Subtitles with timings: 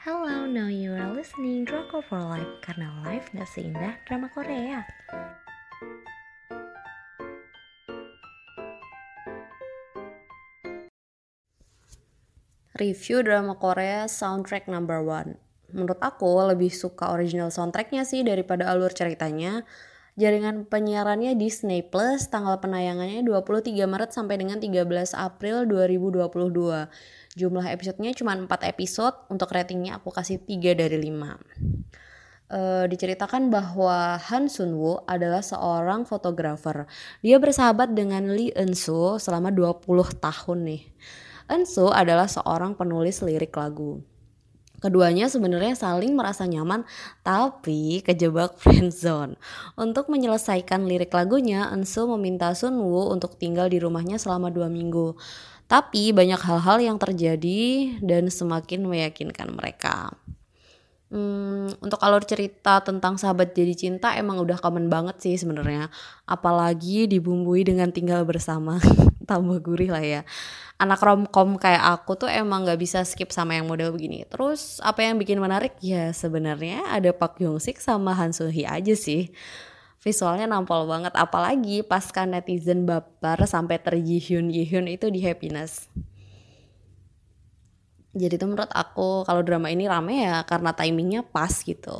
[0.00, 4.80] Hello, now you are listening Drama for Life karena life gak seindah drama Korea.
[12.80, 15.36] Review drama Korea soundtrack number one.
[15.68, 19.68] Menurut aku lebih suka original soundtracknya sih daripada alur ceritanya.
[20.20, 26.28] Jaringan penyiarannya Disney Plus, tanggal penayangannya 23 Maret sampai dengan 13 April 2022.
[27.40, 31.40] Jumlah episodenya cuma 4 episode, untuk ratingnya aku kasih 3 dari 5.
[32.52, 36.84] Uh, diceritakan bahwa Han Sun Woo adalah seorang fotografer.
[37.24, 39.88] Dia bersahabat dengan Lee Eun Soo selama 20
[40.20, 40.82] tahun nih.
[41.48, 44.04] Eun Soo adalah seorang penulis lirik lagu.
[44.80, 46.88] Keduanya sebenarnya saling merasa nyaman
[47.20, 49.36] tapi kejebak friendzone.
[49.76, 55.14] Untuk menyelesaikan lirik lagunya, Ensu meminta Sun Woo untuk tinggal di rumahnya selama dua minggu.
[55.70, 60.10] Tapi banyak hal-hal yang terjadi dan semakin meyakinkan mereka.
[61.10, 65.90] Hmm, untuk alur cerita tentang sahabat jadi cinta emang udah common banget sih sebenarnya.
[66.24, 68.78] Apalagi dibumbui dengan tinggal bersama.
[69.30, 70.22] Tambah gurih lah ya
[70.80, 74.24] anak romcom kayak aku tuh emang gak bisa skip sama yang model begini.
[74.24, 75.76] Terus apa yang bikin menarik?
[75.84, 79.28] Ya sebenarnya ada Park Hyung Sik sama Han Soo Hee aja sih.
[80.00, 85.92] Visualnya nampol banget, apalagi pasca netizen baper sampai terjihyun yihyun itu di Happiness.
[88.10, 91.94] Jadi tuh menurut aku kalau drama ini rame ya karena timingnya pas gitu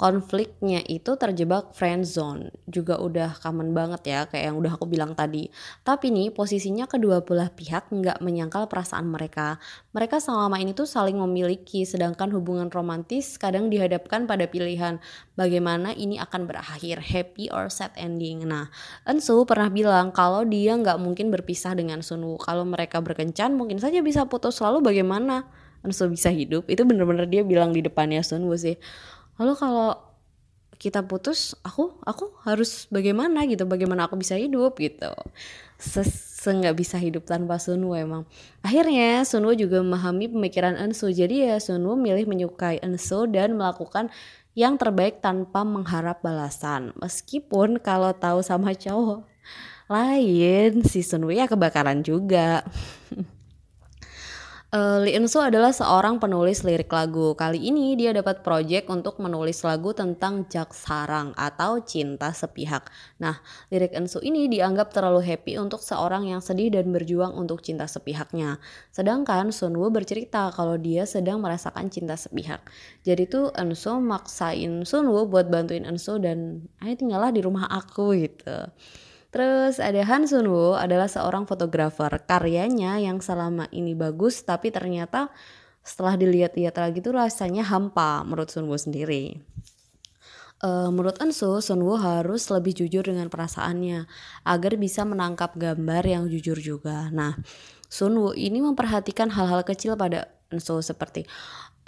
[0.00, 2.48] konfliknya itu terjebak friend zone.
[2.64, 5.52] Juga udah common banget ya kayak yang udah aku bilang tadi.
[5.84, 9.60] Tapi nih posisinya kedua belah pihak nggak menyangkal perasaan mereka.
[9.92, 15.04] Mereka selama ini tuh saling memiliki sedangkan hubungan romantis kadang dihadapkan pada pilihan
[15.36, 18.48] bagaimana ini akan berakhir happy or sad ending.
[18.48, 18.72] Nah
[19.04, 24.00] Ensu pernah bilang kalau dia nggak mungkin berpisah dengan Sunwoo kalau mereka berkencan mungkin saja
[24.00, 24.64] bisa putus.
[24.64, 25.44] Lalu bagaimana?
[25.84, 26.68] Ensu bisa hidup.
[26.72, 28.80] Itu bener-bener dia bilang di depannya Sunwoo sih
[29.40, 29.96] lalu kalau
[30.80, 33.64] kita putus aku aku harus bagaimana gitu?
[33.68, 35.12] Bagaimana aku bisa hidup gitu?
[36.40, 38.24] Nggak bisa hidup tanpa Sunwoo emang.
[38.64, 44.08] Akhirnya Sunwoo juga memahami pemikiran Ensu jadi ya Sunwoo milih menyukai Ensu dan melakukan
[44.56, 46.96] yang terbaik tanpa mengharap balasan.
[46.96, 49.28] Meskipun kalau tahu sama cowok
[49.92, 52.64] lain si Sunwoo ya kebakaran juga
[54.70, 57.34] Uh, Lee Eun Soo adalah seorang penulis lirik lagu.
[57.34, 62.86] Kali ini dia dapat proyek untuk menulis lagu tentang Jak Sarang atau cinta sepihak.
[63.18, 63.42] Nah,
[63.74, 67.90] lirik Eun Soo ini dianggap terlalu happy untuk seorang yang sedih dan berjuang untuk cinta
[67.90, 68.62] sepihaknya.
[68.94, 72.62] Sedangkan Sun Woo bercerita kalau dia sedang merasakan cinta sepihak.
[73.02, 77.42] Jadi tuh Eun Soo maksain Sun Woo buat bantuin Eun Soo dan ayo tinggallah di
[77.42, 78.70] rumah aku gitu.
[79.30, 82.10] Terus ada Han Sun Woo adalah seorang fotografer.
[82.26, 85.30] Karyanya yang selama ini bagus tapi ternyata
[85.86, 89.38] setelah dilihat-lihat lagi tuh rasanya hampa menurut Sun Woo sendiri.
[90.60, 94.04] Uh, menurut Ensu, Sun Woo harus lebih jujur dengan perasaannya
[94.44, 97.08] agar bisa menangkap gambar yang jujur juga.
[97.08, 97.38] Nah,
[97.88, 101.24] Sun Woo ini memperhatikan hal-hal kecil pada Ensu seperti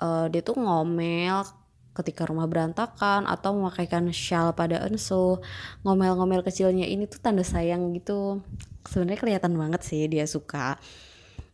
[0.02, 1.46] uh, dia tuh ngomel
[1.92, 5.44] ketika rumah berantakan atau memakaikan shawl pada Enso
[5.84, 8.40] ngomel-ngomel kecilnya ini tuh tanda sayang gitu.
[8.88, 10.80] Sebenarnya kelihatan banget sih dia suka.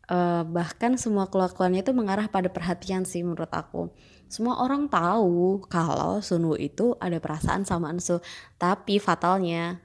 [0.09, 3.93] Uh, bahkan semua kelakuannya itu mengarah pada perhatian sih menurut aku.
[4.31, 8.25] Semua orang tahu kalau Sunwoo itu ada perasaan sama Enso
[8.57, 9.83] tapi fatalnya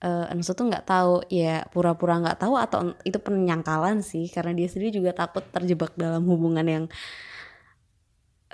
[0.00, 1.26] uh, Enso tuh nggak tahu.
[1.28, 5.92] Ya pura-pura nggak -pura tahu atau itu penyangkalan sih karena dia sendiri juga takut terjebak
[5.98, 6.84] dalam hubungan yang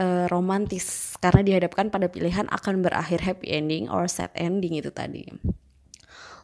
[0.01, 5.29] uh, romantis karena dihadapkan pada pilihan akan berakhir happy ending or sad ending itu tadi.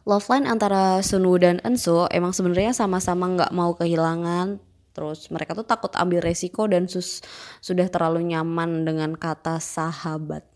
[0.07, 4.63] Love line antara Sunwoo dan Enso emang sebenarnya sama-sama nggak mau kehilangan
[4.95, 7.21] terus mereka tuh takut ambil resiko dan sus
[7.61, 10.47] sudah terlalu nyaman dengan kata sahabat.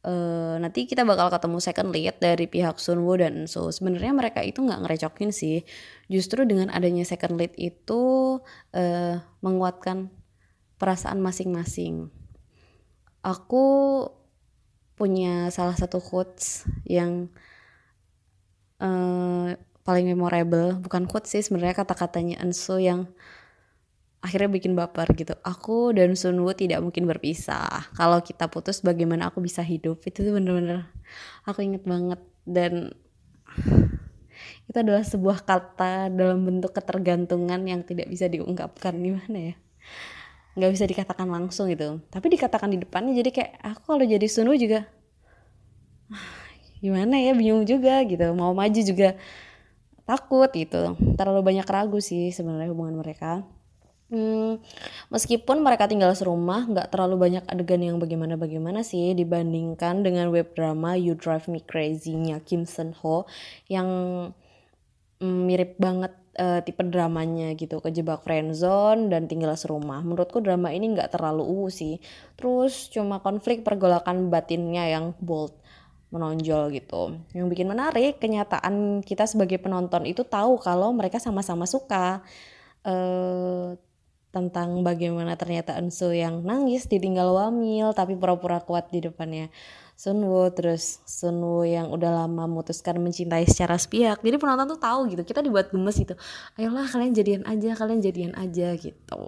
[0.00, 3.68] Uh, nanti kita bakal ketemu second lead dari pihak Sunwoo dan Enso.
[3.72, 5.64] Sebenarnya mereka itu nggak ngerecokin sih.
[6.12, 8.36] Justru dengan adanya second lead itu
[8.74, 10.12] uh, menguatkan
[10.76, 12.19] perasaan masing-masing
[13.20, 13.64] aku
[14.96, 17.32] punya salah satu quotes yang
[18.80, 20.76] uh, paling memorable.
[20.80, 23.08] Bukan quotes sih sebenarnya kata-katanya Enso yang
[24.20, 25.32] akhirnya bikin baper gitu.
[25.40, 27.88] Aku dan Sunwoo tidak mungkin berpisah.
[27.96, 30.04] Kalau kita putus bagaimana aku bisa hidup?
[30.04, 30.88] Itu tuh bener-bener
[31.48, 32.20] aku inget banget.
[32.44, 32.92] Dan
[34.68, 39.00] itu adalah sebuah kata dalam bentuk ketergantungan yang tidak bisa diungkapkan.
[39.00, 39.56] Gimana ya
[40.58, 42.02] nggak bisa dikatakan langsung gitu.
[42.10, 44.86] Tapi dikatakan di depannya jadi kayak aku kalau jadi Sunwoo juga
[46.84, 48.32] gimana ya bingung juga gitu.
[48.34, 49.14] Mau maju juga
[50.08, 50.98] takut gitu.
[51.14, 53.46] Terlalu banyak ragu sih sebenarnya hubungan mereka.
[54.10, 54.58] Hmm,
[55.06, 60.98] meskipun mereka tinggal serumah, nggak terlalu banyak adegan yang bagaimana-bagaimana sih dibandingkan dengan web drama
[60.98, 63.30] You Drive Me Crazy-nya Kim Sun Ho
[63.70, 63.86] yang
[65.22, 70.04] mm, mirip banget uh, tipe dramanya gitu, kejebak friendzone dan tinggal serumah.
[70.04, 71.98] Menurutku drama ini nggak terlalu uwu sih.
[72.38, 75.56] Terus cuma konflik pergolakan batinnya yang bold
[76.10, 77.18] menonjol gitu.
[77.34, 82.22] Yang bikin menarik, kenyataan kita sebagai penonton itu tahu kalau mereka sama-sama suka.
[82.80, 83.76] Uh,
[84.30, 89.50] tentang bagaimana ternyata Ensu yang nangis ditinggal Wamil tapi pura-pura kuat di depannya
[90.00, 94.24] Sunwoo terus Sunwoo yang udah lama memutuskan mencintai secara sepihak.
[94.24, 96.16] Jadi penonton tuh tahu gitu kita dibuat gemes gitu.
[96.56, 99.20] Ayolah kalian jadian aja kalian jadian aja gitu.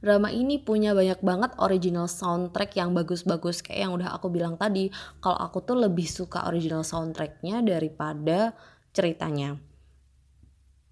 [0.00, 3.60] Drama ini punya banyak banget original soundtrack yang bagus-bagus.
[3.60, 4.88] Kayak yang udah aku bilang tadi
[5.20, 8.56] kalau aku tuh lebih suka original soundtracknya daripada
[8.96, 9.60] ceritanya.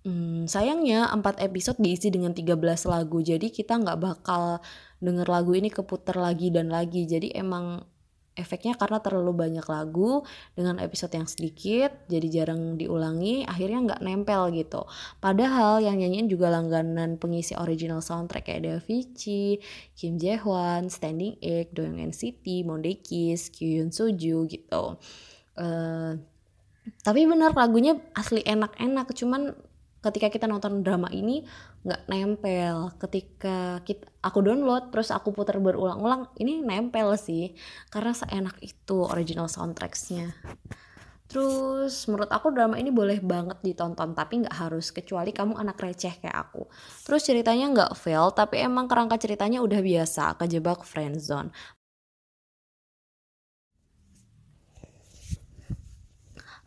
[0.04, 4.62] Hmm, sayangnya 4 episode diisi dengan 13 lagu, jadi kita nggak bakal
[5.02, 7.10] denger lagu ini keputar lagi dan lagi.
[7.10, 7.95] Jadi emang
[8.36, 10.22] efeknya karena terlalu banyak lagu
[10.52, 14.84] dengan episode yang sedikit, jadi jarang diulangi, akhirnya nggak nempel gitu.
[15.18, 19.58] Padahal yang nyanyiin juga langganan pengisi original soundtrack kayak Davichi,
[19.96, 25.00] Kim Jae-hwan, Standing Egg, Doyoung NCT, Monday Kiss, Kyuhyun Suju gitu.
[25.56, 26.20] Uh,
[27.02, 29.56] tapi bener lagunya asli enak-enak, cuman
[30.06, 31.42] ketika kita nonton drama ini
[31.86, 37.54] nggak nempel ketika kita aku download terus aku putar berulang-ulang ini nempel sih
[37.94, 40.34] karena seenak itu original soundtracksnya
[41.26, 46.14] Terus menurut aku drama ini boleh banget ditonton tapi nggak harus kecuali kamu anak receh
[46.22, 46.70] kayak aku.
[47.02, 51.50] Terus ceritanya nggak fail tapi emang kerangka ceritanya udah biasa kejebak friendzone.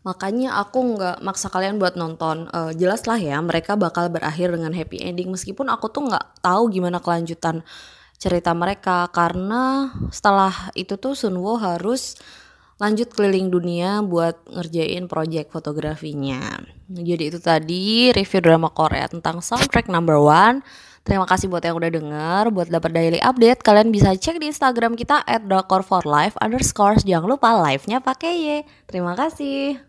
[0.09, 2.49] Makanya aku nggak maksa kalian buat nonton.
[2.49, 6.73] Uh, jelas lah ya mereka bakal berakhir dengan happy ending meskipun aku tuh nggak tahu
[6.73, 7.61] gimana kelanjutan
[8.17, 12.17] cerita mereka karena setelah itu tuh Sunwo harus
[12.81, 16.57] lanjut keliling dunia buat ngerjain project fotografinya.
[16.89, 20.65] Jadi itu tadi review drama Korea tentang soundtrack number one.
[21.03, 22.43] Terima kasih buat yang udah denger.
[22.55, 25.43] Buat dapat daily update, kalian bisa cek di Instagram kita at
[25.85, 26.99] for life underscore.
[26.99, 28.47] Jangan lupa live-nya pakai Y.
[28.87, 29.88] Terima kasih.